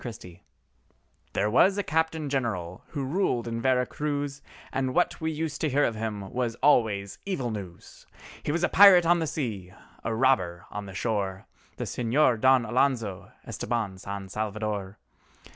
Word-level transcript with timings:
EL 0.01 0.05
CAPITAN 0.05 0.21
GENERAL 0.21 0.43
There 1.33 1.49
was 1.51 1.77
a 1.77 1.83
Captain 1.83 2.27
General 2.27 2.83
who 2.87 3.03
ruled 3.05 3.47
in 3.47 3.61
Vera 3.61 3.85
Cruz, 3.85 4.41
And 4.73 4.95
what 4.95 5.21
we 5.21 5.29
used 5.31 5.61
to 5.61 5.69
hear 5.69 5.83
of 5.83 5.93
him 5.93 6.33
was 6.33 6.55
always 6.55 7.19
evil 7.23 7.51
news; 7.51 8.07
He 8.41 8.51
was 8.51 8.63
a 8.63 8.67
pirate 8.67 9.05
on 9.05 9.19
the 9.19 9.27
sea—a 9.27 10.15
robber 10.15 10.65
on 10.71 10.87
the 10.87 10.95
shore: 10.95 11.45
The 11.77 11.83
Señor 11.83 12.41
Don 12.41 12.65
Alonzo 12.65 13.31
Estabán 13.45 13.99
San 13.99 14.27
Salvador. 14.27 14.97